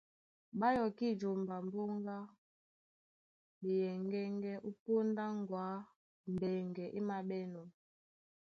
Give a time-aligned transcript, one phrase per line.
[0.59, 2.29] Ɓá yɔkí jomba mboŋga a
[3.61, 5.75] ɓeyɛŋgɛ́ŋgɛ́ ó póndá ŋgɔ̌ á
[6.33, 7.65] mbɛŋgɛ é māɓɛ́nɔ̄.